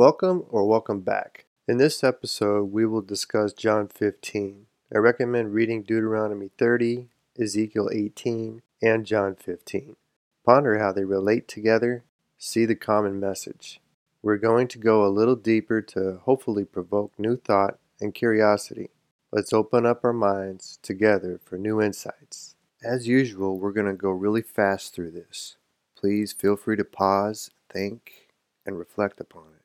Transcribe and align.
Welcome 0.00 0.46
or 0.48 0.66
welcome 0.66 1.00
back. 1.00 1.44
In 1.68 1.76
this 1.76 2.02
episode, 2.02 2.72
we 2.72 2.86
will 2.86 3.02
discuss 3.02 3.52
John 3.52 3.86
15. 3.86 4.64
I 4.94 4.96
recommend 4.96 5.52
reading 5.52 5.82
Deuteronomy 5.82 6.48
30, 6.56 7.08
Ezekiel 7.38 7.90
18, 7.92 8.62
and 8.80 9.04
John 9.04 9.34
15. 9.34 9.96
Ponder 10.42 10.78
how 10.78 10.90
they 10.92 11.04
relate 11.04 11.48
together, 11.48 12.04
see 12.38 12.64
the 12.64 12.74
common 12.74 13.20
message. 13.20 13.82
We're 14.22 14.38
going 14.38 14.68
to 14.68 14.78
go 14.78 15.04
a 15.04 15.12
little 15.12 15.36
deeper 15.36 15.82
to 15.82 16.22
hopefully 16.24 16.64
provoke 16.64 17.12
new 17.18 17.36
thought 17.36 17.78
and 18.00 18.14
curiosity. 18.14 18.88
Let's 19.30 19.52
open 19.52 19.84
up 19.84 20.02
our 20.02 20.14
minds 20.14 20.78
together 20.80 21.38
for 21.44 21.58
new 21.58 21.82
insights. 21.82 22.54
As 22.82 23.06
usual, 23.06 23.58
we're 23.58 23.72
going 23.72 23.84
to 23.84 23.92
go 23.92 24.08
really 24.08 24.40
fast 24.40 24.94
through 24.94 25.10
this. 25.10 25.58
Please 25.94 26.32
feel 26.32 26.56
free 26.56 26.78
to 26.78 26.84
pause, 26.84 27.50
think, 27.70 28.28
and 28.64 28.78
reflect 28.78 29.20
upon 29.20 29.48
it. 29.56 29.59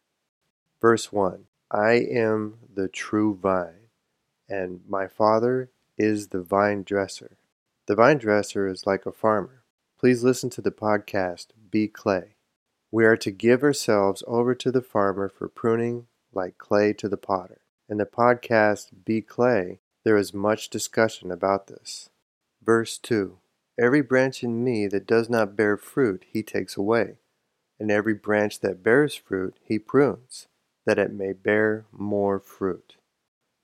Verse 0.82 1.12
1 1.12 1.46
I 1.72 1.94
am 1.94 2.60
the 2.74 2.88
true 2.88 3.36
vine, 3.36 3.90
and 4.50 4.82
my 4.88 5.08
Father 5.08 5.72
is 5.98 6.28
the 6.28 6.42
vine 6.42 6.84
dresser. 6.84 7.38
The 7.88 7.96
vine 7.96 8.18
dresser 8.18 8.68
is 8.68 8.86
like 8.86 9.06
a 9.06 9.12
farmer. 9.12 9.64
Please 9.98 10.24
listen 10.24 10.50
to 10.52 10.62
the 10.62 10.72
podcast 10.72 11.48
Be 11.72 11.88
Clay. 11.88 12.36
We 12.92 13.06
are 13.06 13.18
to 13.18 13.32
give 13.32 13.64
ourselves 13.64 14.24
over 14.28 14.54
to 14.56 14.72
the 14.72 14.82
farmer 14.82 15.30
for 15.30 15.48
pruning 15.48 16.08
like 16.34 16.58
clay 16.58 16.94
to 16.94 17.08
the 17.08 17.18
potter. 17.18 17.62
In 17.88 17.98
the 17.98 18.06
podcast 18.06 19.06
Be 19.06 19.22
Clay, 19.22 19.80
there 20.04 20.18
is 20.18 20.34
much 20.34 20.70
discussion 20.70 21.32
about 21.32 21.68
this. 21.68 22.10
Verse 22.62 22.98
2 22.98 23.38
Every 23.80 24.02
branch 24.02 24.44
in 24.44 24.64
me 24.64 24.88
that 24.88 25.08
does 25.08 25.30
not 25.30 25.56
bear 25.56 25.78
fruit, 25.78 26.26
he 26.30 26.44
takes 26.44 26.76
away, 26.76 27.16
and 27.80 27.90
every 27.90 28.14
branch 28.14 28.60
that 28.60 28.84
bears 28.84 29.16
fruit, 29.16 29.58
he 29.64 29.80
prunes 29.80 30.48
that 30.86 31.00
it 31.00 31.14
may 31.14 31.34
bear 31.34 31.86
more 31.92 32.40
fruit. 32.40 32.96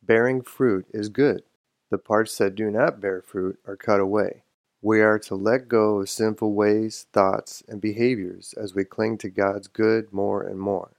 Bearing 0.03 0.41
fruit 0.41 0.87
is 0.91 1.09
good. 1.09 1.43
The 1.91 1.97
parts 1.97 2.37
that 2.37 2.55
do 2.55 2.71
not 2.71 2.99
bear 2.99 3.21
fruit 3.21 3.59
are 3.67 3.75
cut 3.75 3.99
away. 3.99 4.43
We 4.81 5.01
are 5.01 5.19
to 5.19 5.35
let 5.35 5.67
go 5.67 5.99
of 5.99 6.09
sinful 6.09 6.53
ways, 6.53 7.05
thoughts, 7.13 7.61
and 7.67 7.79
behaviors 7.79 8.53
as 8.57 8.73
we 8.73 8.83
cling 8.83 9.19
to 9.19 9.29
God's 9.29 9.67
good 9.67 10.11
more 10.11 10.41
and 10.41 10.59
more. 10.59 10.93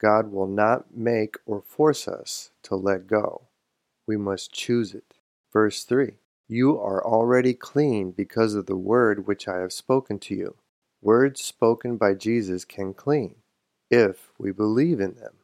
God 0.00 0.32
will 0.32 0.46
not 0.46 0.96
make 0.96 1.36
or 1.44 1.60
force 1.60 2.08
us 2.08 2.50
to 2.62 2.76
let 2.76 3.06
go. 3.06 3.42
We 4.06 4.16
must 4.16 4.52
choose 4.52 4.94
it. 4.94 5.14
Verse 5.52 5.84
3 5.84 6.14
You 6.48 6.78
are 6.80 7.04
already 7.04 7.52
clean 7.54 8.12
because 8.12 8.54
of 8.54 8.66
the 8.66 8.76
word 8.76 9.26
which 9.26 9.48
I 9.48 9.58
have 9.58 9.72
spoken 9.72 10.18
to 10.20 10.34
you. 10.34 10.56
Words 11.02 11.42
spoken 11.42 11.96
by 11.98 12.14
Jesus 12.14 12.64
can 12.64 12.94
clean 12.94 13.36
if 13.90 14.32
we 14.38 14.50
believe 14.50 15.00
in 15.00 15.14
them 15.16 15.34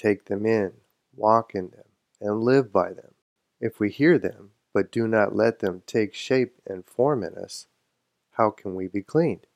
take 0.00 0.26
them 0.26 0.46
in, 0.46 0.72
walk 1.14 1.54
in 1.54 1.70
them, 1.70 1.84
and 2.20 2.42
live 2.42 2.72
by 2.72 2.92
them. 2.92 3.14
If 3.60 3.78
we 3.78 3.90
hear 3.90 4.18
them, 4.18 4.50
but 4.72 4.92
do 4.92 5.06
not 5.06 5.34
let 5.34 5.58
them 5.58 5.82
take 5.86 6.14
shape 6.14 6.54
and 6.66 6.86
form 6.86 7.22
in 7.22 7.34
us, 7.34 7.66
how 8.32 8.50
can 8.50 8.74
we 8.74 8.86
be 8.86 9.02
cleaned? 9.02 9.46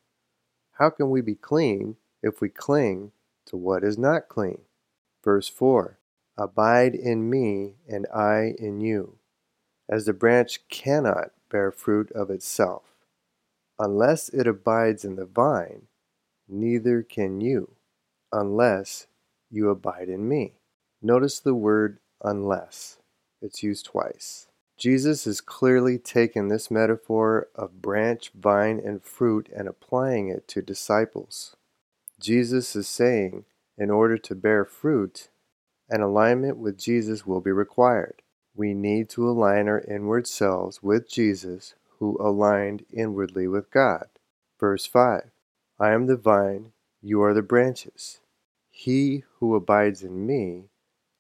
How 0.73 0.91
can 0.91 1.09
we 1.09 1.21
be 1.21 1.37
clean 1.37 1.97
if 2.23 2.41
we 2.41 2.49
cling 2.49 3.13
to 3.47 3.57
what 3.57 3.85
is 3.85 3.97
not 3.97 4.29
clean? 4.29 4.63
Verse 5.23 5.49
4 5.49 5.99
Abide 6.37 6.95
in 6.95 7.31
me, 7.31 7.75
and 7.89 8.07
I 8.13 8.55
in 8.59 8.81
you. 8.81 9.19
As 9.89 10.05
the 10.05 10.13
branch 10.13 10.67
cannot 10.69 11.31
bear 11.49 11.71
fruit 11.71 12.11
of 12.13 12.29
itself, 12.31 12.83
unless 13.79 14.29
it 14.31 14.47
abides 14.47 15.05
in 15.05 15.17
the 15.17 15.27
vine, 15.27 15.83
neither 16.49 17.03
can 17.03 17.41
you, 17.41 17.77
unless 18.33 19.07
you 19.55 19.71
abide 19.71 20.09
in 20.09 20.29
me. 20.29 20.55
Notice 21.03 21.41
the 21.41 21.55
word 21.55 21.99
unless. 22.23 22.99
It's 23.41 23.63
used 23.63 23.87
twice. 23.87 24.49
Jesus 24.77 25.27
is 25.27 25.41
clearly 25.41 25.99
taking 25.99 26.49
this 26.49 26.71
metaphor 26.71 27.49
of 27.55 27.81
branch, 27.81 28.33
vine, 28.35 28.81
and 28.85 29.03
fruit 29.03 29.49
and 29.55 29.69
applying 29.69 30.29
it 30.29 30.49
to 30.49 30.63
disciples. 30.63 31.57
Jesus 32.21 32.75
is 32.75 32.89
saying, 32.89 33.45
in 33.77 33.91
order 33.91 34.19
to 34.19 34.35
bear 34.35 34.65
fruit, 34.65 35.29
an 35.89 36.01
alignment 36.01 36.57
with 36.57 36.79
Jesus 36.79 37.27
will 37.27 37.41
be 37.41 37.53
required. 37.53 38.23
We 38.55 38.73
need 38.73 39.09
to 39.11 39.29
align 39.29 39.69
our 39.69 39.81
inward 39.81 40.27
selves 40.27 40.83
with 40.83 41.11
Jesus, 41.11 41.75
who 41.99 42.17
aligned 42.21 42.85
inwardly 42.93 43.47
with 43.47 43.71
God. 43.71 44.07
Verse 44.59 44.87
5 44.87 45.31
I 45.79 45.91
am 45.93 46.07
the 46.07 46.17
vine, 46.17 46.73
you 47.03 47.23
are 47.23 47.35
the 47.35 47.43
branches. 47.43 48.21
He 48.77 49.23
who 49.39 49.55
abides 49.55 50.03
in 50.03 50.27
me, 50.27 50.69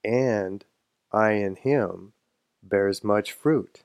and 0.03 0.65
I 1.13 1.33
in 1.33 1.55
him, 1.55 2.13
bears 2.65 3.05
much 3.05 3.31
fruit, 3.31 3.85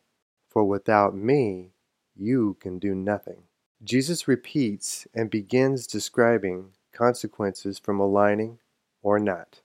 for 0.50 0.66
without 0.66 1.16
me 1.16 1.74
you 2.16 2.58
can 2.60 2.80
do 2.80 2.96
nothing. 2.96 3.44
Jesus 3.84 4.28
repeats 4.28 5.08
and 5.14 5.30
begins 5.30 5.86
describing 5.86 6.72
consequences 6.92 7.78
from 7.78 8.00
aligning 8.00 8.58
or 9.04 9.20
not. 9.20 9.62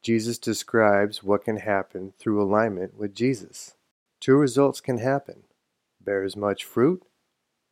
Jesus 0.00 0.38
describes 0.38 1.24
what 1.24 1.44
can 1.44 1.56
happen 1.56 2.14
through 2.18 2.40
alignment 2.40 2.96
with 2.96 3.14
Jesus. 3.14 3.74
Two 4.20 4.36
results 4.36 4.80
can 4.80 4.98
happen 4.98 5.42
bears 6.00 6.36
much 6.36 6.64
fruit, 6.64 7.02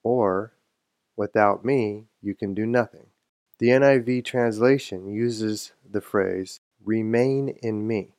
or 0.02 0.54
without 1.16 1.64
me 1.64 2.08
you 2.20 2.34
can 2.34 2.52
do 2.52 2.66
nothing. 2.66 3.06
The 3.58 3.68
NIV 3.68 4.24
translation 4.24 5.12
uses 5.12 5.72
the 5.90 6.00
phrase, 6.00 6.60
remain 6.84 7.48
in 7.62 7.86
me. 7.86 8.14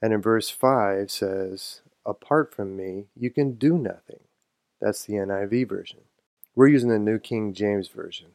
And 0.00 0.12
in 0.12 0.22
verse 0.22 0.48
5 0.48 1.10
says, 1.10 1.80
apart 2.04 2.54
from 2.54 2.76
me, 2.76 3.06
you 3.16 3.30
can 3.30 3.54
do 3.54 3.76
nothing. 3.76 4.20
That's 4.80 5.04
the 5.04 5.14
NIV 5.14 5.68
version. 5.68 6.00
We're 6.54 6.68
using 6.68 6.90
the 6.90 6.98
New 6.98 7.18
King 7.18 7.52
James 7.52 7.88
Version. 7.88 8.28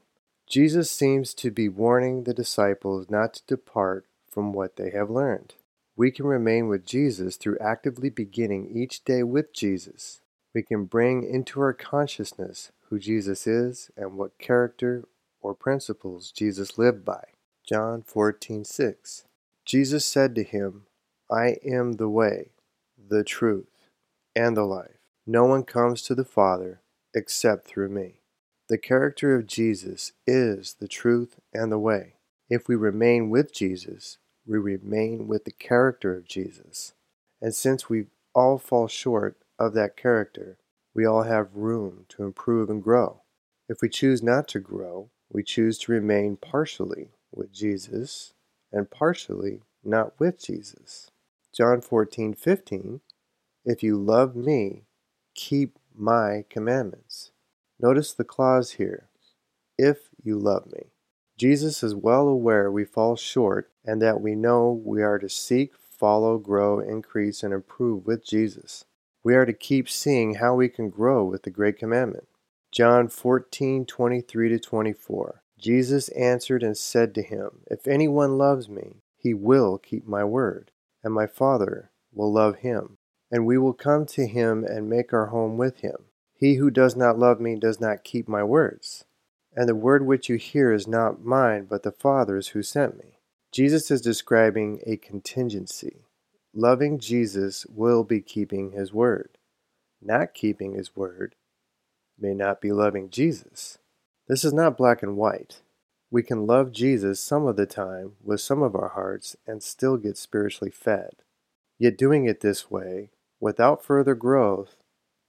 Jesus 0.48 0.92
seems 0.92 1.34
to 1.36 1.50
be 1.50 1.70
warning 1.70 2.24
the 2.24 2.34
disciples 2.34 3.10
not 3.10 3.36
to 3.36 3.46
depart 3.48 4.06
from 4.30 4.52
what 4.52 4.76
they 4.76 4.90
have 4.90 5.10
learned. 5.10 5.54
We 5.96 6.12
can 6.12 6.26
remain 6.26 6.68
with 6.68 6.86
Jesus 6.86 7.38
through 7.38 7.60
actively 7.60 8.10
beginning 8.10 8.72
each 8.76 9.06
day 9.06 9.24
with 9.24 9.54
Jesus. 9.54 10.20
We 10.54 10.64
can 10.64 10.86
bring 10.86 11.24
into 11.24 11.62
our 11.62 11.74
consciousness 11.74 12.72
who 12.90 13.00
Jesus 13.00 13.48
is 13.48 13.90
and 13.96 14.18
what 14.18 14.38
character 14.38 15.06
or 15.42 15.54
principles 15.54 16.32
Jesus 16.32 16.78
lived 16.78 17.04
by. 17.04 17.24
John 17.68 18.04
14:6. 18.04 19.24
Jesus 19.66 20.06
said 20.06 20.36
to 20.36 20.44
him, 20.44 20.86
I 21.30 21.58
am 21.64 21.94
the 21.94 22.10
way, 22.10 22.52
the 22.98 23.24
truth, 23.24 23.88
and 24.36 24.58
the 24.58 24.66
life. 24.66 24.98
No 25.26 25.46
one 25.46 25.64
comes 25.64 26.02
to 26.04 26.16
the 26.16 26.26
Father 26.26 26.82
except 27.14 27.68
through 27.68 27.90
me. 27.90 28.22
The 28.68 28.78
character 28.78 29.36
of 29.36 29.48
Jesus 29.48 30.14
is 30.26 30.76
the 30.80 30.88
truth 30.88 31.40
and 31.54 31.72
the 31.72 31.80
way. 31.80 32.16
If 32.50 32.68
we 32.68 32.76
remain 32.76 33.30
with 33.30 33.54
Jesus, 33.54 34.18
we 34.46 34.58
remain 34.58 35.28
with 35.28 35.46
the 35.46 35.52
character 35.52 36.16
of 36.16 36.28
Jesus. 36.28 36.94
And 37.42 37.54
since 37.54 37.90
we 37.90 38.08
all 38.34 38.58
fall 38.58 38.88
short 38.88 39.38
of 39.60 39.74
that 39.74 39.96
character, 39.96 40.58
we 40.94 41.06
all 41.06 41.24
have 41.24 41.56
room 41.56 42.06
to 42.10 42.24
improve 42.24 42.70
and 42.70 42.84
grow. 42.84 43.22
If 43.70 43.82
we 43.82 43.90
choose 43.90 44.22
not 44.22 44.48
to 44.50 44.60
grow, 44.60 45.10
we 45.32 45.44
choose 45.44 45.78
to 45.80 45.92
remain 45.92 46.38
partially 46.38 47.10
with 47.32 47.54
Jesus 47.54 48.34
and 48.72 48.90
partially 48.90 49.62
not 49.84 50.20
with 50.20 50.44
Jesus. 50.44 51.12
John 51.54 51.82
14, 51.82 52.34
15, 52.34 53.02
if 53.66 53.84
you 53.84 53.98
love 53.98 54.36
me, 54.36 54.84
keep 55.36 55.78
my 55.96 56.46
commandments. 56.50 57.32
Notice 57.80 58.14
the 58.14 58.24
clause 58.24 58.72
here, 58.72 59.10
if 59.78 60.10
you 60.24 60.38
love 60.38 60.68
me. 60.72 60.92
Jesus 61.38 61.84
is 61.84 61.96
well 61.96 62.28
aware 62.28 62.72
we 62.72 62.86
fall 62.86 63.16
short 63.16 63.72
and 63.84 64.02
that 64.02 64.22
we 64.22 64.36
know 64.36 64.82
we 64.86 65.02
are 65.02 65.18
to 65.20 65.30
seek, 65.30 65.72
follow, 65.78 66.38
grow, 66.38 66.80
increase, 66.80 67.44
and 67.44 67.54
improve 67.54 68.06
with 68.06 68.26
Jesus. 68.26 68.86
We 69.24 69.36
are 69.36 69.46
to 69.46 69.54
keep 69.54 69.90
seeing 69.90 70.36
how 70.36 70.56
we 70.56 70.70
can 70.70 70.90
grow 70.90 71.24
with 71.24 71.44
the 71.44 71.50
Great 71.50 71.78
Commandment. 71.78 72.28
John 72.72 73.10
14:23 73.10 74.48
to 74.48 74.58
24. 74.58 75.44
Jesus 75.58 76.08
answered 76.10 76.64
and 76.64 76.78
said 76.78 77.14
to 77.16 77.22
him, 77.22 77.64
If 77.68 77.86
anyone 77.86 78.38
loves 78.38 78.70
me, 78.70 79.02
he 79.18 79.34
will 79.34 79.78
keep 79.78 80.08
my 80.08 80.24
word, 80.24 80.72
and 81.04 81.14
my 81.14 81.28
Father 81.28 81.92
will 82.14 82.32
love 82.32 82.60
him, 82.60 82.98
and 83.30 83.46
we 83.46 83.58
will 83.58 83.74
come 83.74 84.06
to 84.06 84.26
him 84.26 84.64
and 84.64 84.90
make 84.90 85.12
our 85.12 85.28
home 85.28 85.58
with 85.58 85.82
him. 85.82 86.06
He 86.34 86.56
who 86.56 86.72
does 86.72 86.96
not 86.96 87.20
love 87.20 87.42
me 87.42 87.58
does 87.58 87.82
not 87.82 88.06
keep 88.06 88.30
my 88.30 88.42
words. 88.42 89.04
And 89.54 89.68
the 89.68 89.76
word 89.76 90.06
which 90.06 90.30
you 90.30 90.38
hear 90.38 90.72
is 90.72 90.88
not 90.88 91.26
mine, 91.26 91.66
but 91.66 91.84
the 91.84 91.92
Father's 91.92 92.50
who 92.50 92.64
sent 92.64 92.98
me. 92.98 93.20
Jesus 93.52 93.92
is 93.92 94.00
describing 94.00 94.80
a 94.86 94.96
contingency. 94.96 96.06
Loving 96.54 97.00
Jesus 97.00 97.66
will 97.66 98.06
be 98.06 98.22
keeping 98.22 98.72
his 98.72 98.94
word. 98.94 99.38
Not 100.02 100.34
keeping 100.34 100.74
his 100.74 100.96
word 100.96 101.36
may 102.22 102.34
not 102.34 102.62
be 102.62 102.72
loving 102.72 103.10
Jesus. 103.10 103.78
This 104.28 104.44
is 104.44 104.54
not 104.54 104.78
black 104.78 105.04
and 105.04 105.18
white. 105.18 105.62
We 106.10 106.24
can 106.24 106.46
love 106.46 106.72
Jesus 106.72 107.20
some 107.20 107.48
of 107.48 107.56
the 107.56 107.66
time 107.66 108.14
with 108.24 108.42
some 108.42 108.62
of 108.62 108.76
our 108.76 108.90
hearts 108.90 109.36
and 109.48 109.64
still 109.64 109.98
get 109.98 110.18
spiritually 110.18 110.72
fed. 110.72 111.24
Yet 111.80 111.98
doing 111.98 112.26
it 112.26 112.42
this 112.42 112.70
way, 112.70 113.10
without 113.40 113.84
further 113.84 114.14
growth, 114.14 114.76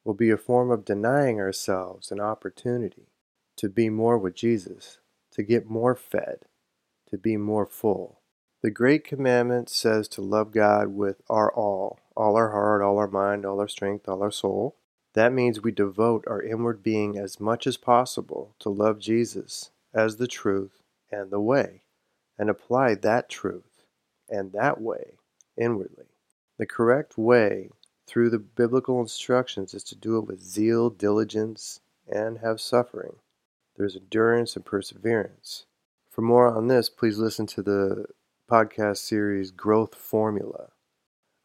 will 0.04 0.14
be 0.14 0.30
a 0.30 0.36
form 0.36 0.70
of 0.70 0.84
denying 0.84 1.40
ourselves 1.40 2.10
an 2.10 2.20
opportunity 2.20 3.08
to 3.56 3.68
be 3.68 3.88
more 3.88 4.18
with 4.18 4.34
Jesus, 4.34 4.98
to 5.32 5.42
get 5.42 5.70
more 5.70 5.94
fed, 5.94 6.40
to 7.08 7.16
be 7.16 7.36
more 7.36 7.66
full. 7.66 8.20
The 8.62 8.70
Great 8.70 9.04
Commandment 9.04 9.68
says 9.68 10.08
to 10.08 10.20
love 10.20 10.52
God 10.52 10.88
with 10.88 11.22
our 11.28 11.52
all, 11.52 12.00
all 12.16 12.36
our 12.36 12.50
heart, 12.50 12.82
all 12.82 12.98
our 12.98 13.08
mind, 13.08 13.44
all 13.44 13.60
our 13.60 13.68
strength, 13.68 14.08
all 14.08 14.22
our 14.22 14.30
soul. 14.30 14.76
That 15.14 15.32
means 15.32 15.60
we 15.60 15.72
devote 15.72 16.24
our 16.26 16.42
inward 16.42 16.82
being 16.82 17.18
as 17.18 17.38
much 17.38 17.66
as 17.66 17.76
possible 17.76 18.54
to 18.60 18.70
love 18.70 18.98
Jesus 18.98 19.70
as 19.92 20.16
the 20.16 20.26
truth 20.26 20.82
and 21.10 21.30
the 21.30 21.40
way, 21.40 21.82
and 22.38 22.48
apply 22.48 22.94
that 22.94 23.28
truth 23.28 23.84
and 24.28 24.52
that 24.52 24.80
way 24.80 25.18
inwardly. 25.56 26.06
The 26.58 26.66
correct 26.66 27.18
way 27.18 27.70
through 28.06 28.30
the 28.30 28.38
biblical 28.38 29.00
instructions 29.00 29.74
is 29.74 29.84
to 29.84 29.94
do 29.94 30.16
it 30.18 30.26
with 30.26 30.40
zeal, 30.40 30.90
diligence, 30.90 31.80
and 32.08 32.38
have 32.38 32.60
suffering. 32.60 33.16
There's 33.76 33.96
endurance 33.96 34.56
and 34.56 34.64
perseverance. 34.64 35.66
For 36.08 36.22
more 36.22 36.48
on 36.48 36.68
this, 36.68 36.88
please 36.88 37.18
listen 37.18 37.46
to 37.48 37.62
the 37.62 38.06
podcast 38.50 38.98
series 38.98 39.50
Growth 39.50 39.94
Formula. 39.94 40.71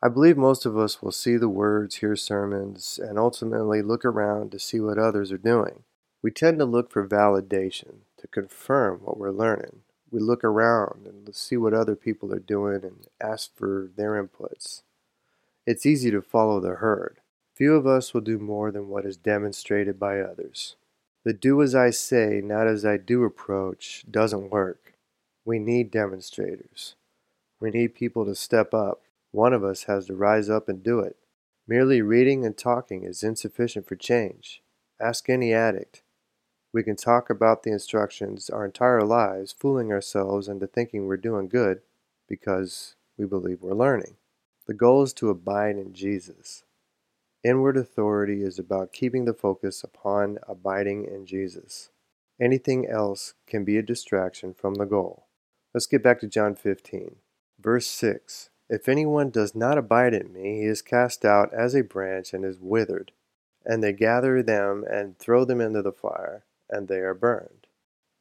I 0.07 0.09
believe 0.09 0.37
most 0.37 0.65
of 0.65 0.77
us 0.77 1.01
will 1.01 1.11
see 1.11 1.35
the 1.35 1.49
words, 1.49 1.95
hear 1.95 2.15
sermons, 2.15 2.97
and 2.97 3.19
ultimately 3.19 3.81
look 3.81 4.05
around 4.05 4.53
to 4.53 4.57
see 4.57 4.79
what 4.79 4.97
others 4.97 5.33
are 5.33 5.37
doing. 5.37 5.83
We 6.21 6.31
tend 6.31 6.59
to 6.59 6.65
look 6.65 6.89
for 6.89 7.05
validation, 7.05 8.03
to 8.19 8.27
confirm 8.27 9.01
what 9.03 9.17
we're 9.17 9.31
learning. 9.31 9.81
We 10.09 10.21
look 10.21 10.45
around 10.45 11.07
and 11.07 11.35
see 11.35 11.57
what 11.57 11.73
other 11.73 11.97
people 11.97 12.33
are 12.33 12.39
doing 12.39 12.85
and 12.85 13.07
ask 13.21 13.53
for 13.53 13.91
their 13.97 14.11
inputs. 14.11 14.83
It's 15.65 15.85
easy 15.85 16.09
to 16.11 16.21
follow 16.21 16.61
the 16.61 16.75
herd. 16.75 17.17
Few 17.53 17.75
of 17.75 17.85
us 17.85 18.13
will 18.13 18.21
do 18.21 18.39
more 18.39 18.71
than 18.71 18.87
what 18.87 19.05
is 19.05 19.17
demonstrated 19.17 19.99
by 19.99 20.21
others. 20.21 20.77
The 21.25 21.33
do 21.33 21.61
as 21.61 21.75
I 21.75 21.89
say, 21.89 22.39
not 22.41 22.65
as 22.65 22.85
I 22.85 22.95
do 22.95 23.25
approach 23.25 24.05
doesn't 24.09 24.51
work. 24.51 24.93
We 25.43 25.59
need 25.59 25.91
demonstrators. 25.91 26.95
We 27.59 27.71
need 27.71 27.93
people 27.93 28.23
to 28.23 28.35
step 28.35 28.73
up. 28.73 29.01
One 29.37 29.53
of 29.53 29.63
us 29.63 29.83
has 29.83 30.07
to 30.07 30.15
rise 30.15 30.49
up 30.49 30.67
and 30.67 30.81
do 30.81 30.99
it. 30.99 31.15
Merely 31.67 32.01
reading 32.01 32.43
and 32.43 32.57
talking 32.57 33.03
is 33.03 33.21
insufficient 33.21 33.87
for 33.87 33.95
change. 33.95 34.63
Ask 34.99 35.29
any 35.29 35.53
addict. 35.53 36.01
We 36.73 36.81
can 36.81 36.95
talk 36.95 37.29
about 37.29 37.61
the 37.61 37.69
instructions 37.71 38.49
our 38.49 38.65
entire 38.65 39.03
lives, 39.03 39.53
fooling 39.53 39.91
ourselves 39.91 40.47
into 40.47 40.65
thinking 40.65 41.05
we're 41.05 41.17
doing 41.17 41.49
good 41.49 41.81
because 42.27 42.95
we 43.15 43.27
believe 43.27 43.61
we're 43.61 43.75
learning. 43.75 44.15
The 44.65 44.73
goal 44.73 45.03
is 45.03 45.13
to 45.13 45.29
abide 45.29 45.75
in 45.75 45.93
Jesus. 45.93 46.63
Inward 47.43 47.77
authority 47.77 48.41
is 48.41 48.57
about 48.57 48.91
keeping 48.91 49.25
the 49.25 49.35
focus 49.35 49.83
upon 49.83 50.39
abiding 50.47 51.05
in 51.05 51.27
Jesus. 51.27 51.91
Anything 52.41 52.87
else 52.89 53.35
can 53.45 53.63
be 53.63 53.77
a 53.77 53.83
distraction 53.83 54.55
from 54.55 54.73
the 54.73 54.85
goal. 54.85 55.27
Let's 55.75 55.85
get 55.85 56.01
back 56.01 56.21
to 56.21 56.27
John 56.27 56.55
15. 56.55 57.17
Verse 57.59 57.85
6 57.85 58.49
If 58.69 58.89
anyone 58.89 59.29
does 59.29 59.55
not 59.55 59.77
abide 59.77 60.13
in 60.13 60.33
me, 60.33 60.59
he 60.59 60.65
is 60.65 60.81
cast 60.81 61.23
out 61.23 61.53
as 61.53 61.73
a 61.73 61.83
branch 61.83 62.33
and 62.33 62.43
is 62.43 62.59
withered. 62.59 63.11
And 63.65 63.83
they 63.83 63.93
gather 63.93 64.43
them 64.43 64.83
and 64.89 65.17
throw 65.17 65.45
them 65.45 65.61
into 65.61 65.81
the 65.81 65.91
fire, 65.91 66.43
and 66.69 66.87
they 66.87 66.99
are 66.99 67.13
burned. 67.13 67.67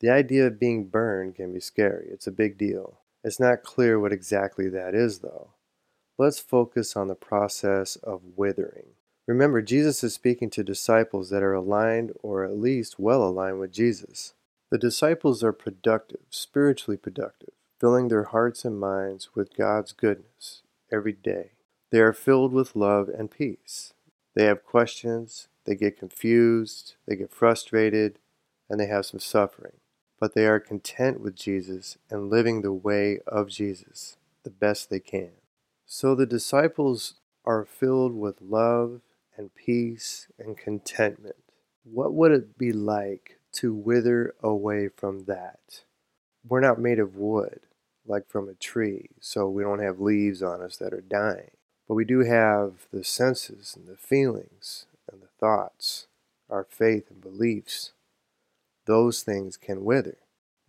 The 0.01 0.11
idea 0.11 0.47
of 0.47 0.61
being 0.61 0.87
burned 0.87 1.37
can 1.37 1.53
be 1.53 1.61
scary. 1.61 2.09
It's 2.11 2.27
a 2.27 2.33
big 2.33 2.59
deal. 2.59 2.99
It's 3.25 3.41
not 3.41 3.63
clear 3.63 3.99
what 3.99 4.13
exactly 4.13 4.69
that 4.69 4.95
is, 4.95 5.19
though. 5.21 5.51
Let's 6.19 6.39
focus 6.39 6.97
on 6.97 7.09
the 7.09 7.15
process 7.15 7.97
of 7.97 8.23
withering. 8.37 8.95
Remember, 9.27 9.61
Jesus 9.61 10.05
is 10.05 10.15
speaking 10.15 10.51
to 10.51 10.63
disciples 10.63 11.31
that 11.31 11.43
are 11.43 11.55
aligned 11.55 12.13
or 12.23 12.45
at 12.45 12.57
least 12.57 12.99
well 12.99 13.25
aligned 13.25 13.59
with 13.59 13.73
Jesus. 13.73 14.35
The 14.71 14.79
disciples 14.79 15.43
are 15.43 15.53
productive, 15.53 16.21
spiritually 16.31 16.97
productive, 16.97 17.53
filling 17.81 18.09
their 18.09 18.25
hearts 18.25 18.65
and 18.65 18.79
minds 18.79 19.31
with 19.35 19.57
God's 19.57 19.93
goodness 19.93 20.63
every 20.93 21.13
day. 21.13 21.53
They 21.91 22.01
are 22.01 22.13
filled 22.13 22.53
with 22.53 22.77
love 22.77 23.09
and 23.09 23.31
peace. 23.31 23.93
They 24.35 24.45
have 24.45 24.65
questions, 24.65 25.49
they 25.65 25.75
get 25.75 25.99
confused, 25.99 26.97
they 27.07 27.17
get 27.17 27.33
frustrated, 27.33 28.19
and 28.69 28.79
they 28.79 28.87
have 28.87 29.07
some 29.07 29.21
suffering. 29.21 29.79
But 30.19 30.35
they 30.35 30.47
are 30.47 30.61
content 30.61 31.21
with 31.21 31.37
Jesus 31.37 31.99
and 32.11 32.31
living 32.31 32.63
the 32.63 32.73
way 32.73 33.21
of 33.27 33.49
Jesus 33.49 34.17
the 34.43 34.51
best 34.51 34.91
they 34.91 35.01
can. 35.01 35.33
So 35.85 36.15
the 36.15 36.27
disciples 36.27 37.15
are 37.45 37.65
filled 37.65 38.15
with 38.15 38.41
love 38.41 39.01
and 39.37 39.55
peace 39.55 40.29
and 40.39 40.57
contentment. 40.57 41.37
What 41.85 42.15
would 42.15 42.33
it 42.33 42.59
be 42.59 42.73
like 42.73 43.37
to 43.57 43.73
wither 43.73 44.35
away 44.43 44.89
from 44.89 45.25
that. 45.25 45.85
We're 46.49 46.61
not 46.61 46.81
made 46.81 46.99
of 46.99 47.17
wood, 47.17 47.61
like 48.07 48.29
from 48.29 48.49
a 48.49 48.55
tree, 48.55 49.11
so 49.21 49.49
we 49.49 49.63
don't 49.63 49.83
have 49.83 50.01
leaves 50.01 50.43
on 50.43 50.63
us 50.63 50.77
that 50.77 50.93
are 50.93 51.01
dying. 51.01 51.51
But 51.89 51.95
we 51.95 52.05
do 52.05 52.21
have 52.21 52.87
the 52.93 53.05
senses 53.05 53.77
and 53.77 53.87
the 53.87 53.97
feelings 53.97 54.87
and 55.11 55.23
the 55.23 55.29
thoughts, 55.41 56.07
our 56.49 56.65
faith 56.65 57.11
and 57.11 57.21
beliefs. 57.21 57.93
Those 58.87 59.23
things 59.23 59.57
can 59.57 59.85
wither. 59.85 60.19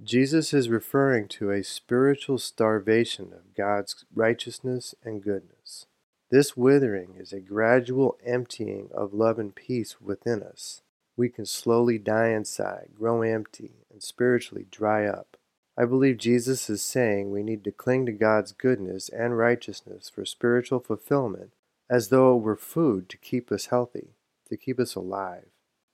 Jesus 0.04 0.54
is 0.54 0.70
referring 0.70 1.28
to 1.30 1.52
a 1.52 1.64
spiritual 1.64 2.38
starvation 2.38 3.34
of 3.34 3.56
God's 3.56 4.06
righteousness 4.14 4.94
and 5.04 5.24
goodness. 5.24 5.86
This 6.30 6.56
withering 6.58 7.16
is 7.18 7.34
a 7.34 7.40
gradual 7.40 8.18
emptying 8.26 8.90
of 8.94 9.14
love 9.14 9.40
and 9.40 9.56
peace 9.56 10.00
within 10.02 10.44
us 10.44 10.82
we 11.18 11.30
can 11.30 11.46
slowly 11.48 11.98
die 11.98 12.30
inside, 12.30 12.90
grow 12.98 13.24
empty, 13.24 13.72
and 13.92 14.02
spiritually 14.02 14.68
dry 14.70 15.08
up. 15.08 15.37
I 15.78 15.86
believe 15.86 16.18
Jesus 16.18 16.70
is 16.70 16.82
saying 16.82 17.30
we 17.30 17.44
need 17.44 17.64
to 17.66 17.72
cling 17.72 18.08
to 18.08 18.12
God's 18.12 18.52
goodness 18.52 19.10
and 19.10 19.38
righteousness 19.38 20.10
for 20.10 20.26
spiritual 20.26 20.80
fulfillment 20.80 21.52
as 21.90 22.10
though 22.10 22.36
it 22.36 22.42
were 22.42 22.56
food 22.56 23.08
to 23.10 23.18
keep 23.18 23.52
us 23.52 23.68
healthy, 23.68 24.16
to 24.50 24.58
keep 24.58 24.80
us 24.80 24.96
alive. 24.96 25.46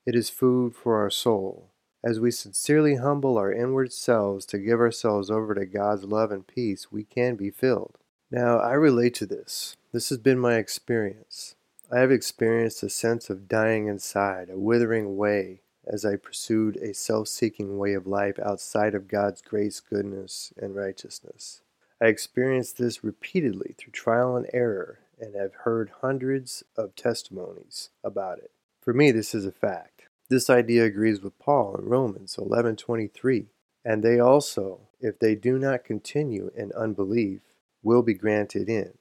It 0.05 0.15
is 0.15 0.29
food 0.29 0.75
for 0.75 0.97
our 1.01 1.09
soul. 1.09 1.71
As 2.03 2.19
we 2.19 2.31
sincerely 2.31 2.95
humble 2.95 3.37
our 3.37 3.51
inward 3.51 3.93
selves 3.93 4.45
to 4.47 4.57
give 4.57 4.79
ourselves 4.79 5.29
over 5.29 5.53
to 5.55 5.65
God's 5.65 6.03
love 6.05 6.31
and 6.31 6.47
peace, 6.47 6.91
we 6.91 7.03
can 7.03 7.35
be 7.35 7.49
filled. 7.49 7.97
Now, 8.31 8.59
I 8.59 8.73
relate 8.73 9.13
to 9.15 9.25
this. 9.25 9.75
This 9.91 10.09
has 10.09 10.17
been 10.17 10.39
my 10.39 10.55
experience. 10.55 11.55
I 11.91 11.99
have 11.99 12.11
experienced 12.11 12.83
a 12.83 12.89
sense 12.89 13.29
of 13.29 13.47
dying 13.47 13.87
inside, 13.87 14.49
a 14.49 14.57
withering 14.57 15.05
away, 15.05 15.61
as 15.85 16.05
I 16.05 16.15
pursued 16.15 16.77
a 16.77 16.93
self 16.93 17.27
seeking 17.27 17.77
way 17.77 17.93
of 17.93 18.07
life 18.07 18.39
outside 18.39 18.95
of 18.95 19.07
God's 19.07 19.41
grace, 19.41 19.79
goodness, 19.79 20.53
and 20.57 20.75
righteousness. 20.75 21.61
I 22.01 22.05
experienced 22.07 22.77
this 22.77 23.03
repeatedly 23.03 23.75
through 23.77 23.91
trial 23.91 24.35
and 24.35 24.47
error 24.53 24.99
and 25.19 25.35
have 25.35 25.53
heard 25.63 25.91
hundreds 26.01 26.63
of 26.75 26.95
testimonies 26.95 27.89
about 28.03 28.39
it. 28.39 28.51
For 28.81 28.93
me, 28.93 29.11
this 29.11 29.33
is 29.33 29.45
a 29.45 29.51
fact. 29.51 30.03
This 30.29 30.49
idea 30.49 30.85
agrees 30.85 31.21
with 31.21 31.37
Paul 31.39 31.75
in 31.75 31.85
Romans 31.85 32.37
11:23, 32.37 33.47
and 33.85 34.03
they 34.03 34.19
also, 34.19 34.89
if 34.99 35.19
they 35.19 35.35
do 35.35 35.57
not 35.59 35.83
continue 35.83 36.51
in 36.55 36.71
unbelief, 36.73 37.41
will 37.81 38.01
be 38.01 38.13
granted 38.13 38.69
in 38.69 38.93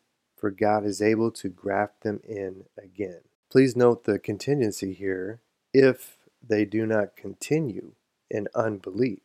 for 0.43 0.51
God 0.51 0.85
is 0.85 1.01
able 1.01 1.31
to 1.31 1.49
graft 1.49 2.03
them 2.03 2.21
in 2.29 2.65
again. 2.77 3.21
Please 3.49 3.77
note 3.77 4.03
the 4.03 4.19
contingency 4.19 4.93
here 4.93 5.41
if 5.73 6.17
they 6.47 6.65
do 6.65 6.87
not 6.87 7.17
continue 7.17 7.93
in 8.31 8.49
unbelief. 8.55 9.21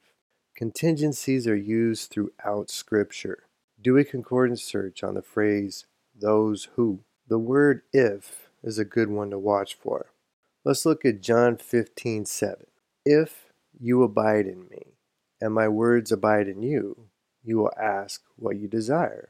Contingencies 0.56 1.48
are 1.48 1.56
used 1.56 2.12
throughout 2.12 2.70
Scripture. 2.70 3.44
Do 3.82 3.98
a 3.98 4.04
concordance 4.04 4.64
search 4.64 5.04
on 5.04 5.16
the 5.16 5.22
phrase 5.22 5.86
those 6.16 6.70
who. 6.76 7.02
The 7.28 7.38
word 7.38 7.82
if 7.92 8.50
is 8.64 8.80
a 8.80 8.86
good 8.86 9.10
one 9.10 9.30
to 9.32 9.38
watch 9.38 9.76
for. 9.76 10.08
Let's 10.64 10.86
look 10.86 11.06
at 11.06 11.22
John 11.22 11.58
15 11.58 12.26
7. 12.26 12.66
If 13.06 13.52
you 13.80 14.04
abide 14.04 14.48
in 14.48 14.68
me, 14.70 14.98
and 15.40 15.54
my 15.54 15.68
words 15.68 16.12
abide 16.12 16.48
in 16.48 16.64
you, 16.64 17.08
you 17.44 17.58
will 17.58 17.72
ask 17.80 18.24
what 18.36 18.58
you 18.58 18.68
desire, 18.68 19.30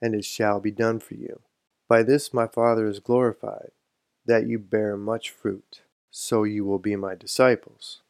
and 0.00 0.14
it 0.14 0.24
shall 0.24 0.60
be 0.60 0.70
done 0.70 0.98
for 0.98 1.14
you. 1.14 1.40
By 1.88 2.02
this 2.02 2.32
my 2.32 2.46
Father 2.46 2.86
is 2.86 3.00
glorified, 3.00 3.70
that 4.24 4.46
you 4.46 4.58
bear 4.58 4.96
much 4.96 5.30
fruit, 5.30 5.82
so 6.12 6.44
you 6.44 6.64
will 6.64 6.78
be 6.78 6.94
my 6.94 7.16
disciples. 7.16 8.02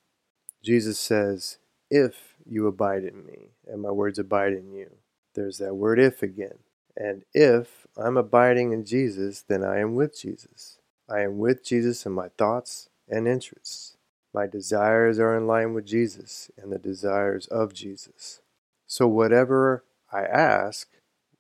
Jesus 0.63 0.99
says, 0.99 1.57
If 1.91 2.37
you 2.45 2.67
abide 2.67 3.05
in 3.05 3.25
me, 3.25 3.53
and 3.67 3.81
my 3.81 3.91
words 3.91 4.19
abide 4.19 4.53
in 4.53 4.73
you. 4.73 4.91
There's 5.35 5.59
that 5.59 5.75
word 5.75 5.99
if 5.99 6.23
again. 6.23 6.59
And 6.97 7.23
if 7.33 7.87
I'm 7.97 8.17
abiding 8.17 8.73
in 8.73 8.85
Jesus, 8.85 9.43
then 9.43 9.65
I 9.65 9.79
am 9.79 9.95
with 9.95 10.19
Jesus. 10.19 10.79
I 11.09 11.21
am 11.21 11.39
with 11.39 11.65
Jesus 11.65 12.05
in 12.05 12.13
my 12.13 12.29
thoughts 12.37 12.89
and 13.09 13.27
interests. 13.27 13.97
My 14.35 14.47
desires 14.47 15.19
are 15.19 15.37
in 15.37 15.47
line 15.47 15.75
with 15.75 15.87
Jesus 15.87 16.51
and 16.57 16.73
the 16.73 16.79
desires 16.79 17.47
of 17.47 17.73
Jesus. 17.73 18.41
So 18.87 19.07
whatever 19.07 19.85
I 20.13 20.25
ask 20.25 20.89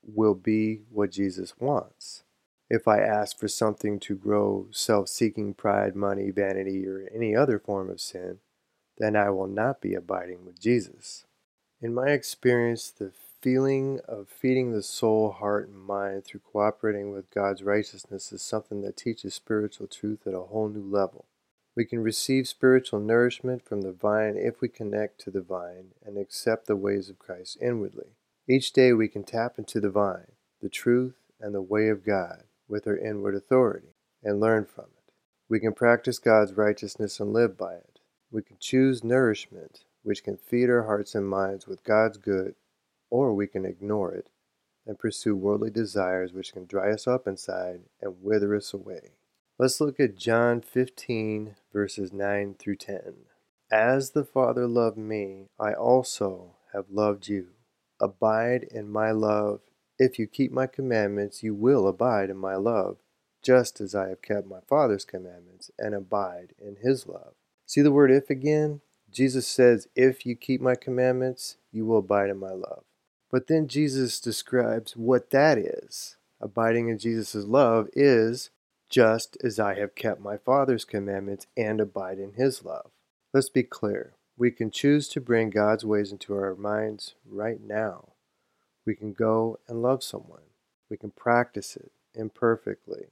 will 0.02 0.34
be 0.34 0.82
what 0.90 1.10
Jesus 1.10 1.54
wants. 1.58 2.22
If 2.74 2.88
I 2.88 3.00
ask 3.00 3.38
for 3.38 3.48
something 3.48 4.00
to 4.00 4.14
grow 4.14 4.68
self 4.70 5.10
seeking 5.10 5.52
pride, 5.52 5.94
money, 5.94 6.30
vanity, 6.30 6.86
or 6.86 7.06
any 7.14 7.36
other 7.36 7.58
form 7.58 7.90
of 7.90 8.00
sin, 8.00 8.38
then 8.96 9.14
I 9.14 9.28
will 9.28 9.46
not 9.46 9.82
be 9.82 9.92
abiding 9.92 10.46
with 10.46 10.58
Jesus. 10.58 11.26
In 11.82 11.92
my 11.92 12.08
experience, 12.08 12.90
the 12.90 13.12
feeling 13.42 14.00
of 14.08 14.30
feeding 14.30 14.72
the 14.72 14.82
soul, 14.82 15.32
heart, 15.32 15.68
and 15.68 15.76
mind 15.76 16.24
through 16.24 16.40
cooperating 16.50 17.12
with 17.12 17.30
God's 17.30 17.62
righteousness 17.62 18.32
is 18.32 18.40
something 18.40 18.80
that 18.80 18.96
teaches 18.96 19.34
spiritual 19.34 19.86
truth 19.86 20.26
at 20.26 20.32
a 20.32 20.40
whole 20.40 20.70
new 20.70 20.90
level. 20.90 21.26
We 21.76 21.84
can 21.84 22.02
receive 22.02 22.48
spiritual 22.48 23.00
nourishment 23.00 23.66
from 23.66 23.82
the 23.82 23.92
vine 23.92 24.38
if 24.38 24.62
we 24.62 24.68
connect 24.70 25.20
to 25.24 25.30
the 25.30 25.42
vine 25.42 25.88
and 26.02 26.16
accept 26.16 26.68
the 26.68 26.76
ways 26.76 27.10
of 27.10 27.18
Christ 27.18 27.58
inwardly. 27.60 28.16
Each 28.48 28.72
day 28.72 28.94
we 28.94 29.08
can 29.08 29.24
tap 29.24 29.58
into 29.58 29.78
the 29.78 29.90
vine, 29.90 30.32
the 30.62 30.70
truth, 30.70 31.16
and 31.38 31.54
the 31.54 31.60
way 31.60 31.90
of 31.90 32.06
God 32.06 32.44
with 32.72 32.88
our 32.88 32.96
inward 32.96 33.36
authority 33.36 33.94
and 34.24 34.40
learn 34.40 34.64
from 34.64 34.86
it. 34.86 35.12
We 35.48 35.60
can 35.60 35.74
practice 35.74 36.18
God's 36.18 36.54
righteousness 36.54 37.20
and 37.20 37.32
live 37.32 37.56
by 37.56 37.74
it. 37.74 38.00
We 38.30 38.42
can 38.42 38.56
choose 38.58 39.04
nourishment, 39.04 39.84
which 40.02 40.24
can 40.24 40.38
feed 40.38 40.70
our 40.70 40.84
hearts 40.84 41.14
and 41.14 41.28
minds 41.28 41.66
with 41.66 41.84
God's 41.84 42.16
good, 42.16 42.54
or 43.10 43.34
we 43.34 43.46
can 43.46 43.66
ignore 43.66 44.12
it 44.14 44.30
and 44.86 44.98
pursue 44.98 45.36
worldly 45.36 45.70
desires 45.70 46.32
which 46.32 46.52
can 46.52 46.66
dry 46.66 46.90
us 46.90 47.06
up 47.06 47.28
inside 47.28 47.82
and 48.00 48.22
wither 48.22 48.56
us 48.56 48.72
away. 48.72 49.10
Let's 49.58 49.80
look 49.80 50.00
at 50.00 50.16
John 50.16 50.62
15, 50.62 51.56
verses 51.72 52.12
9 52.12 52.56
through 52.58 52.76
10. 52.76 53.14
As 53.70 54.10
the 54.10 54.24
Father 54.24 54.66
loved 54.66 54.96
me, 54.96 55.48
I 55.60 55.72
also 55.74 56.56
have 56.72 56.86
loved 56.90 57.28
you. 57.28 57.48
Abide 58.00 58.64
in 58.64 58.90
my 58.90 59.10
love. 59.12 59.60
If 60.02 60.18
you 60.18 60.26
keep 60.26 60.50
my 60.50 60.66
commandments, 60.66 61.44
you 61.44 61.54
will 61.54 61.86
abide 61.86 62.28
in 62.28 62.36
my 62.36 62.56
love, 62.56 62.96
just 63.40 63.80
as 63.80 63.94
I 63.94 64.08
have 64.08 64.20
kept 64.20 64.48
my 64.48 64.58
Father's 64.68 65.04
commandments 65.04 65.70
and 65.78 65.94
abide 65.94 66.54
in 66.60 66.78
his 66.82 67.06
love. 67.06 67.34
See 67.66 67.82
the 67.82 67.92
word 67.92 68.10
if 68.10 68.28
again? 68.28 68.80
Jesus 69.12 69.46
says, 69.46 69.86
If 69.94 70.26
you 70.26 70.34
keep 70.34 70.60
my 70.60 70.74
commandments, 70.74 71.56
you 71.70 71.86
will 71.86 71.98
abide 71.98 72.30
in 72.30 72.38
my 72.38 72.50
love. 72.50 72.82
But 73.30 73.46
then 73.46 73.68
Jesus 73.68 74.18
describes 74.18 74.96
what 74.96 75.30
that 75.30 75.56
is. 75.56 76.16
Abiding 76.40 76.88
in 76.88 76.98
Jesus' 76.98 77.44
love 77.44 77.88
is 77.92 78.50
just 78.90 79.36
as 79.44 79.60
I 79.60 79.74
have 79.74 79.94
kept 79.94 80.20
my 80.20 80.36
Father's 80.36 80.84
commandments 80.84 81.46
and 81.56 81.80
abide 81.80 82.18
in 82.18 82.32
his 82.32 82.64
love. 82.64 82.90
Let's 83.32 83.50
be 83.50 83.62
clear. 83.62 84.14
We 84.36 84.50
can 84.50 84.72
choose 84.72 85.08
to 85.10 85.20
bring 85.20 85.50
God's 85.50 85.84
ways 85.84 86.10
into 86.10 86.34
our 86.34 86.56
minds 86.56 87.14
right 87.24 87.60
now. 87.62 88.11
We 88.86 88.94
can 88.94 89.12
go 89.12 89.60
and 89.68 89.82
love 89.82 90.02
someone. 90.02 90.42
We 90.90 90.96
can 90.96 91.10
practice 91.12 91.76
it 91.76 91.92
imperfectly. 92.14 93.06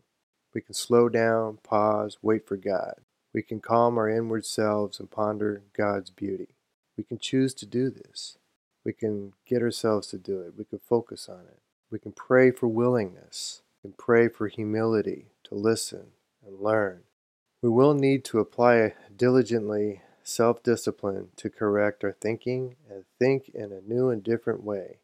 We 0.54 0.60
can 0.60 0.74
slow 0.74 1.08
down, 1.08 1.58
pause, 1.62 2.18
wait 2.22 2.46
for 2.46 2.56
God. 2.56 2.94
We 3.32 3.42
can 3.42 3.60
calm 3.60 3.96
our 3.98 4.08
inward 4.08 4.44
selves 4.44 4.98
and 4.98 5.10
ponder 5.10 5.62
God's 5.76 6.10
beauty. 6.10 6.56
We 6.96 7.04
can 7.04 7.18
choose 7.18 7.54
to 7.54 7.66
do 7.66 7.90
this. 7.90 8.36
We 8.84 8.92
can 8.92 9.34
get 9.46 9.62
ourselves 9.62 10.08
to 10.08 10.18
do 10.18 10.40
it. 10.40 10.54
We 10.58 10.64
can 10.64 10.80
focus 10.80 11.28
on 11.28 11.42
it. 11.48 11.60
We 11.90 12.00
can 12.00 12.12
pray 12.12 12.50
for 12.50 12.66
willingness. 12.66 13.62
We 13.82 13.90
can 13.90 13.96
pray 13.96 14.28
for 14.28 14.48
humility 14.48 15.26
to 15.44 15.54
listen 15.54 16.08
and 16.46 16.60
learn. 16.60 17.02
We 17.62 17.70
will 17.70 17.94
need 17.94 18.24
to 18.26 18.40
apply 18.40 18.94
diligently 19.16 20.02
self 20.24 20.62
discipline 20.62 21.28
to 21.36 21.50
correct 21.50 22.04
our 22.04 22.12
thinking 22.20 22.76
and 22.90 23.04
think 23.18 23.50
in 23.54 23.72
a 23.72 23.80
new 23.80 24.10
and 24.10 24.22
different 24.24 24.64
way 24.64 24.98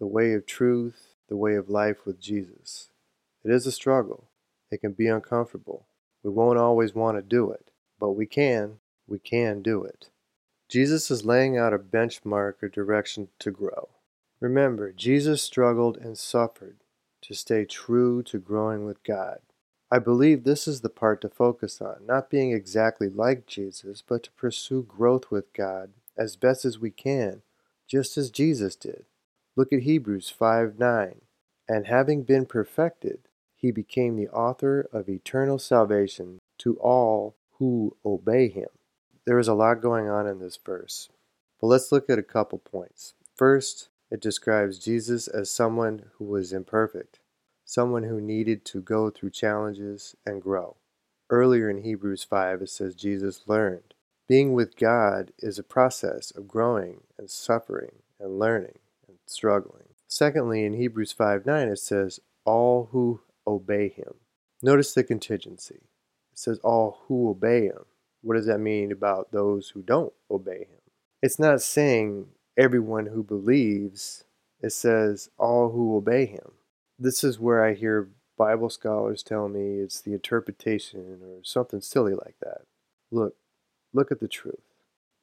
the 0.00 0.06
way 0.06 0.32
of 0.32 0.46
truth, 0.46 1.14
the 1.28 1.36
way 1.36 1.54
of 1.54 1.68
life 1.68 2.04
with 2.04 2.18
Jesus. 2.18 2.88
It 3.44 3.52
is 3.52 3.66
a 3.66 3.72
struggle, 3.72 4.24
it 4.70 4.80
can 4.80 4.92
be 4.92 5.06
uncomfortable. 5.06 5.86
We 6.22 6.30
won't 6.30 6.58
always 6.58 6.94
want 6.94 7.18
to 7.18 7.22
do 7.22 7.50
it, 7.52 7.70
but 7.98 8.10
we 8.10 8.26
can. 8.26 8.78
We 9.06 9.18
can 9.18 9.62
do 9.62 9.84
it. 9.84 10.10
Jesus 10.68 11.10
is 11.10 11.24
laying 11.24 11.58
out 11.58 11.74
a 11.74 11.78
benchmark 11.78 12.62
or 12.62 12.68
direction 12.68 13.28
to 13.40 13.50
grow. 13.50 13.88
Remember, 14.40 14.92
Jesus 14.92 15.42
struggled 15.42 15.96
and 15.96 16.16
suffered 16.16 16.76
to 17.22 17.34
stay 17.34 17.64
true 17.64 18.22
to 18.22 18.38
growing 18.38 18.86
with 18.86 19.02
God. 19.02 19.40
I 19.90 19.98
believe 19.98 20.44
this 20.44 20.68
is 20.68 20.80
the 20.80 20.88
part 20.88 21.20
to 21.22 21.28
focus 21.28 21.80
on, 21.80 22.06
not 22.06 22.30
being 22.30 22.52
exactly 22.52 23.08
like 23.08 23.46
Jesus, 23.46 24.02
but 24.06 24.22
to 24.22 24.30
pursue 24.32 24.82
growth 24.82 25.30
with 25.30 25.52
God 25.52 25.90
as 26.16 26.36
best 26.36 26.64
as 26.64 26.78
we 26.78 26.90
can, 26.90 27.42
just 27.88 28.16
as 28.16 28.30
Jesus 28.30 28.76
did. 28.76 29.04
Look 29.60 29.74
at 29.74 29.82
Hebrews 29.82 30.30
5 30.30 30.78
9. 30.78 31.20
And 31.68 31.86
having 31.86 32.22
been 32.22 32.46
perfected, 32.46 33.28
he 33.54 33.70
became 33.70 34.16
the 34.16 34.30
author 34.30 34.88
of 34.90 35.06
eternal 35.06 35.58
salvation 35.58 36.38
to 36.60 36.78
all 36.78 37.36
who 37.58 37.94
obey 38.02 38.48
him. 38.48 38.70
There 39.26 39.38
is 39.38 39.48
a 39.48 39.52
lot 39.52 39.82
going 39.82 40.08
on 40.08 40.26
in 40.26 40.38
this 40.38 40.56
verse, 40.56 41.10
but 41.60 41.66
let's 41.66 41.92
look 41.92 42.08
at 42.08 42.18
a 42.18 42.22
couple 42.22 42.58
points. 42.58 43.12
First, 43.36 43.90
it 44.10 44.22
describes 44.22 44.78
Jesus 44.78 45.28
as 45.28 45.50
someone 45.50 46.06
who 46.14 46.24
was 46.24 46.54
imperfect 46.54 47.20
someone 47.66 48.04
who 48.04 48.18
needed 48.18 48.64
to 48.64 48.80
go 48.80 49.10
through 49.10 49.28
challenges 49.28 50.16
and 50.24 50.40
grow. 50.40 50.78
Earlier 51.28 51.68
in 51.68 51.82
Hebrews 51.82 52.24
5, 52.24 52.62
it 52.62 52.70
says 52.70 52.94
Jesus 52.94 53.42
learned. 53.46 53.92
Being 54.26 54.54
with 54.54 54.78
God 54.78 55.32
is 55.38 55.58
a 55.58 55.62
process 55.62 56.30
of 56.30 56.48
growing 56.48 57.02
and 57.18 57.30
suffering 57.30 57.96
and 58.18 58.38
learning 58.38 58.78
struggling. 59.30 59.88
Secondly, 60.08 60.64
in 60.64 60.74
Hebrews 60.74 61.12
5 61.12 61.46
9, 61.46 61.68
it 61.68 61.78
says, 61.78 62.20
All 62.44 62.88
who 62.92 63.20
obey 63.46 63.88
him. 63.88 64.14
Notice 64.62 64.92
the 64.92 65.04
contingency. 65.04 65.80
It 66.32 66.38
says, 66.38 66.58
All 66.60 67.00
who 67.06 67.30
obey 67.30 67.66
him. 67.66 67.84
What 68.22 68.34
does 68.34 68.46
that 68.46 68.58
mean 68.58 68.92
about 68.92 69.32
those 69.32 69.70
who 69.70 69.82
don't 69.82 70.12
obey 70.30 70.60
him? 70.60 70.80
It's 71.22 71.38
not 71.38 71.62
saying 71.62 72.26
everyone 72.58 73.06
who 73.06 73.22
believes, 73.22 74.24
it 74.60 74.72
says, 74.72 75.30
All 75.38 75.70
who 75.70 75.96
obey 75.96 76.26
him 76.26 76.52
this 77.00 77.24
is 77.24 77.40
where 77.40 77.64
I 77.64 77.72
hear 77.72 78.10
Bible 78.36 78.68
scholars 78.68 79.22
tell 79.22 79.48
me 79.48 79.78
it's 79.78 80.02
the 80.02 80.12
interpretation 80.12 81.20
or 81.22 81.42
something 81.42 81.80
silly 81.80 82.12
like 82.12 82.36
that. 82.42 82.62
Look, 83.10 83.34
look 83.94 84.12
at 84.12 84.20
the 84.20 84.28
truth. 84.28 84.60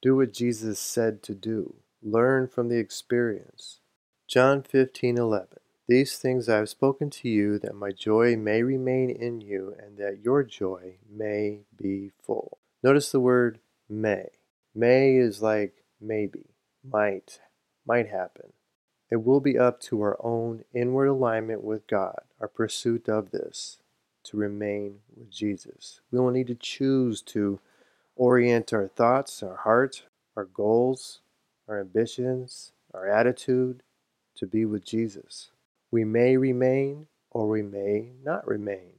Do 0.02 0.16
what 0.16 0.34
Jesus 0.34 0.80
said 0.80 1.22
to 1.24 1.36
do. 1.36 1.76
Learn 2.02 2.48
from 2.48 2.70
the 2.70 2.78
experience. 2.78 3.80
John 4.28 4.62
15:11. 4.62 5.58
These 5.88 6.18
things 6.18 6.50
I 6.50 6.58
have 6.58 6.68
spoken 6.68 7.10
to 7.12 7.30
you 7.30 7.58
that 7.60 7.74
my 7.74 7.92
joy 7.92 8.36
may 8.36 8.62
remain 8.62 9.10
in 9.10 9.40
you 9.40 9.74
and 9.80 9.98
that 10.00 10.20
your 10.20 10.44
joy 10.44 10.98
may 11.10 11.62
be 11.78 12.12
full. 12.22 12.58
Notice 12.84 13.10
the 13.10 13.22
word 13.22 13.62
may. 13.88 14.32
May 14.76 15.16
is 15.16 15.42
like 15.42 15.86
maybe, 16.02 16.50
might, 16.84 17.40
might 17.86 18.10
happen. 18.10 18.52
It 19.10 19.24
will 19.24 19.40
be 19.40 19.58
up 19.58 19.80
to 19.84 20.02
our 20.02 20.18
own 20.20 20.66
inward 20.74 21.08
alignment 21.08 21.64
with 21.64 21.88
God, 21.88 22.20
our 22.42 22.50
pursuit 22.50 23.08
of 23.08 23.32
this, 23.32 23.78
to 24.24 24.36
remain 24.36 25.00
with 25.16 25.32
Jesus. 25.32 26.02
We 26.12 26.20
will 26.20 26.32
need 26.32 26.48
to 26.48 26.56
choose 26.56 27.22
to 27.22 27.62
orient 28.18 28.74
our 28.74 28.90
thoughts, 28.90 29.42
our 29.42 29.56
heart, 29.56 30.04
our 30.36 30.44
goals, 30.44 31.22
our 31.70 31.80
ambitions, 31.80 32.74
our 32.94 33.08
attitude 33.08 33.84
to 34.38 34.48
be 34.48 34.66
with 34.66 34.86
Jesus. 34.86 35.52
We 35.92 36.04
may 36.04 36.38
remain 36.38 37.08
or 37.32 37.48
we 37.48 37.62
may 37.62 38.12
not 38.24 38.48
remain. 38.48 38.94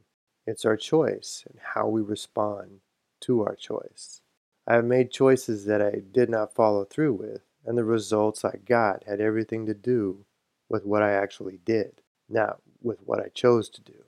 It's 0.47 0.65
our 0.65 0.77
choice 0.77 1.43
and 1.49 1.59
how 1.61 1.87
we 1.87 2.01
respond 2.01 2.81
to 3.21 3.43
our 3.43 3.55
choice. 3.55 4.21
I 4.67 4.75
have 4.75 4.85
made 4.85 5.11
choices 5.11 5.65
that 5.65 5.81
I 5.81 6.01
did 6.11 6.29
not 6.29 6.53
follow 6.53 6.85
through 6.85 7.13
with, 7.13 7.41
and 7.65 7.77
the 7.77 7.83
results 7.83 8.45
I 8.45 8.55
got 8.65 9.03
had 9.05 9.21
everything 9.21 9.65
to 9.65 9.73
do 9.73 10.25
with 10.69 10.85
what 10.85 11.03
I 11.03 11.11
actually 11.11 11.59
did, 11.65 12.01
not 12.29 12.61
with 12.81 12.99
what 13.05 13.19
I 13.19 13.29
chose 13.29 13.69
to 13.69 13.81
do. 13.81 14.05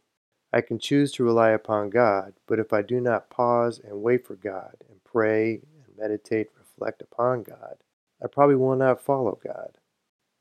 I 0.53 0.61
can 0.61 0.79
choose 0.79 1.11
to 1.13 1.23
rely 1.23 1.51
upon 1.51 1.89
God, 1.89 2.33
but 2.47 2.59
if 2.59 2.73
I 2.73 2.81
do 2.81 2.99
not 3.01 3.29
pause 3.29 3.79
and 3.79 4.01
wait 4.01 4.25
for 4.25 4.35
God 4.35 4.75
and 4.89 5.03
pray 5.03 5.61
and 5.85 5.97
meditate, 5.97 6.49
reflect 6.57 7.01
upon 7.01 7.43
God, 7.43 7.77
I 8.23 8.27
probably 8.27 8.55
will 8.55 8.75
not 8.75 9.01
follow 9.03 9.39
God. 9.43 9.77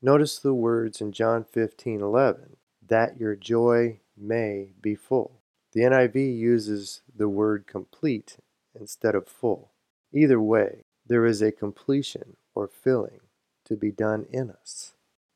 Notice 0.01 0.39
the 0.39 0.53
words 0.53 0.99
in 0.99 1.11
John 1.11 1.43
15:11, 1.43 2.57
that 2.81 3.19
your 3.19 3.35
joy 3.35 4.01
may 4.17 4.73
be 4.81 4.95
full. 4.95 5.41
The 5.73 5.81
NIV 5.81 6.35
uses 6.35 7.03
the 7.13 7.29
word 7.29 7.67
complete 7.67 8.37
instead 8.73 9.15
of 9.15 9.27
full. 9.27 9.71
Either 10.11 10.41
way, 10.41 10.85
there 11.05 11.25
is 11.25 11.41
a 11.41 11.51
completion 11.51 12.37
or 12.55 12.67
filling 12.67 13.21
to 13.65 13.75
be 13.75 13.91
done 13.91 14.25
in 14.31 14.49
us. 14.49 14.93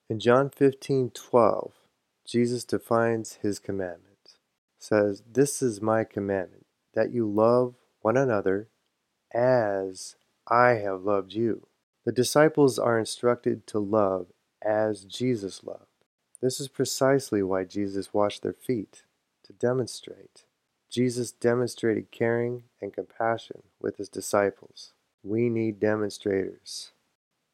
In 0.09 0.19
John 0.19 0.49
15:12, 0.49 1.73
Jesus 2.25 2.63
defines 2.63 3.35
his 3.35 3.59
commandment. 3.59 4.39
Says, 4.79 5.23
"This 5.31 5.61
is 5.61 5.81
my 5.81 6.03
commandment, 6.03 6.65
that 6.93 7.11
you 7.11 7.29
love 7.29 7.75
one 8.01 8.17
another 8.17 8.69
as 9.31 10.15
I 10.47 10.75
have 10.75 11.03
loved 11.03 11.33
you. 11.33 11.67
The 12.03 12.11
disciples 12.11 12.77
are 12.77 12.99
instructed 12.99 13.65
to 13.67 13.79
love 13.79 14.27
as 14.65 15.05
Jesus 15.05 15.63
loved. 15.63 15.85
This 16.41 16.59
is 16.59 16.67
precisely 16.67 17.43
why 17.43 17.63
Jesus 17.63 18.13
washed 18.13 18.43
their 18.43 18.53
feet, 18.53 19.03
to 19.43 19.53
demonstrate. 19.53 20.43
Jesus 20.89 21.31
demonstrated 21.31 22.11
caring 22.11 22.63
and 22.81 22.93
compassion 22.93 23.63
with 23.79 23.97
his 23.97 24.09
disciples. 24.09 24.93
We 25.23 25.49
need 25.49 25.79
demonstrators. 25.79 26.91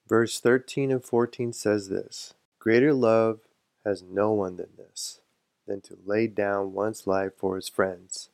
Verse 0.08 0.40
13 0.40 0.92
and 0.92 1.04
14 1.04 1.54
says 1.54 1.90
this 1.90 2.34
Greater 2.60 2.94
love 2.94 3.40
has 3.86 4.04
no 4.04 4.32
one 4.32 4.58
than 4.58 4.70
this, 4.78 5.22
than 5.68 5.82
to 5.82 5.98
lay 6.06 6.28
down 6.28 6.74
one's 6.74 7.08
life 7.08 7.34
for 7.38 7.56
his 7.56 7.70
friends. 7.70 8.30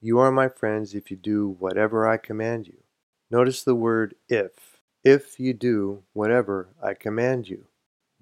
You 0.00 0.18
are 0.18 0.32
my 0.32 0.48
friends 0.48 0.94
if 0.94 1.10
you 1.10 1.16
do 1.16 1.56
whatever 1.58 2.08
I 2.08 2.16
command 2.16 2.66
you. 2.66 2.78
Notice 3.30 3.62
the 3.62 3.74
word 3.74 4.16
if. 4.28 4.80
If 5.04 5.38
you 5.38 5.54
do 5.54 6.02
whatever 6.12 6.68
I 6.82 6.94
command 6.94 7.48
you. 7.48 7.66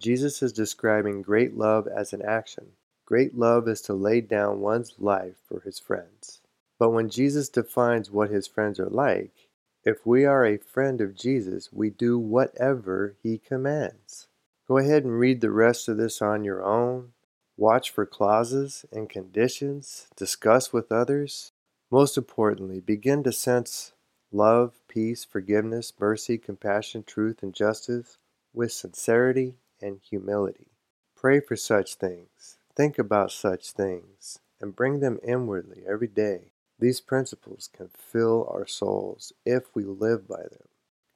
Jesus 0.01 0.43
is 0.43 0.53
describing 0.55 1.21
great 1.21 1.59
love 1.59 1.87
as 1.87 2.15
an 2.15 2.23
action. 2.23 2.69
Great 3.05 3.37
love 3.37 3.69
is 3.69 3.83
to 3.83 3.93
lay 3.93 4.23
down 4.23 4.61
one's 4.61 4.95
life 4.99 5.35
for 5.47 5.61
his 5.61 5.79
friends. 5.79 6.41
But 6.79 6.91
when 6.91 7.11
Jesus 7.11 7.51
defines 7.51 8.11
what 8.11 8.31
his 8.31 8.47
friends 8.47 8.81
are 8.81 8.89
like, 8.89 9.49
if 9.85 10.07
we 10.07 10.25
are 10.25 10.47
a 10.47 10.57
friend 10.57 11.03
of 11.03 11.15
Jesus, 11.15 11.71
we 11.71 11.91
do 11.91 12.19
whatever 12.19 13.17
he 13.23 13.37
commands. 13.37 14.29
Go 14.67 14.79
ahead 14.79 15.05
and 15.05 15.19
read 15.19 15.43
the 15.43 15.51
rest 15.51 15.87
of 15.87 15.99
this 15.99 16.23
on 16.23 16.45
your 16.45 16.65
own. 16.65 17.13
Watch 17.59 17.91
for 17.91 18.07
clauses 18.07 18.87
and 18.91 19.11
conditions. 19.11 20.09
Discuss 20.17 20.73
with 20.73 20.91
others. 20.91 21.53
Most 21.91 22.17
importantly, 22.17 22.81
begin 22.81 23.23
to 23.25 23.33
sense 23.33 23.93
love, 24.33 24.73
peace, 24.89 25.27
forgiveness, 25.27 25.93
mercy, 26.01 26.39
compassion, 26.39 27.03
truth, 27.03 27.43
and 27.43 27.53
justice 27.53 28.17
with 28.55 28.73
sincerity 28.73 29.57
and 29.83 30.01
humility. 30.09 30.69
Pray 31.17 31.41
for 31.41 31.57
such 31.57 31.95
things. 31.95 32.59
Think 32.75 32.99
about 32.99 33.33
such 33.33 33.73
things 33.73 34.39
and 34.61 34.77
bring 34.77 35.01
them 35.01 35.19
inwardly 35.23 35.83
every 35.89 36.09
day. 36.09 36.53
These 36.79 37.01
principles 37.01 37.69
can 37.73 37.89
fill 37.89 38.49
our 38.51 38.67
souls 38.67 39.33
if 39.45 39.75
we 39.75 39.85
live 39.85 40.27
by 40.27 40.43
them. 40.43 40.69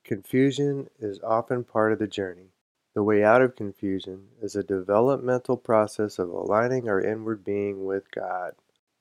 Confusion 0.04 0.88
is 0.98 1.20
often 1.22 1.64
part 1.64 1.92
of 1.92 1.98
the 1.98 2.06
journey. 2.06 2.52
The 2.94 3.02
way 3.02 3.24
out 3.24 3.42
of 3.42 3.56
confusion 3.56 4.28
is 4.42 4.54
a 4.54 4.62
developmental 4.62 5.56
process 5.56 6.18
of 6.18 6.28
aligning 6.28 6.88
our 6.88 7.00
inward 7.00 7.44
being 7.44 7.86
with 7.86 8.10
God. 8.10 8.54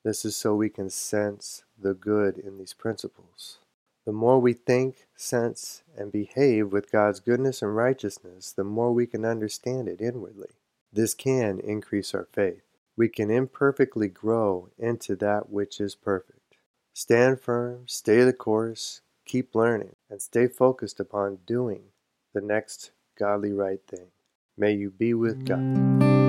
This 0.04 0.26
is 0.26 0.36
so 0.36 0.56
we 0.56 0.70
can 0.70 0.90
sense 0.90 1.64
the 1.80 1.94
good 1.94 2.38
in 2.38 2.58
these 2.58 2.74
principles. 2.74 3.60
The 4.06 4.12
more 4.12 4.40
we 4.40 4.54
think, 4.54 5.08
sense, 5.16 5.84
and 5.98 6.12
behave 6.12 6.72
with 6.72 6.92
God's 6.92 7.22
goodness 7.22 7.62
and 7.62 7.76
righteousness, 7.76 8.52
the 8.52 8.66
more 8.66 8.92
we 8.92 9.08
can 9.08 9.24
understand 9.24 9.88
it 9.88 10.02
inwardly. 10.02 10.50
This 10.92 11.14
can 11.14 11.60
increase 11.60 12.14
our 12.14 12.28
faith. 12.32 12.64
We 12.98 13.08
can 13.08 13.32
imperfectly 13.32 14.10
grow 14.10 14.70
into 14.78 15.16
that 15.18 15.50
which 15.50 15.80
is 15.80 15.96
perfect. 15.96 16.40
Stand 16.94 17.40
firm, 17.40 17.88
stay 17.88 18.24
the 18.24 18.34
course, 18.34 19.02
keep 19.26 19.56
learning, 19.56 19.96
and 20.10 20.22
stay 20.22 20.48
focused 20.48 21.00
upon 21.00 21.40
doing 21.46 21.86
the 22.34 22.42
next 22.42 22.92
godly 23.18 23.52
right 23.52 23.80
thing. 23.88 24.08
May 24.58 24.74
you 24.74 24.92
be 24.92 25.14
with 25.14 25.46
God. 25.46 26.23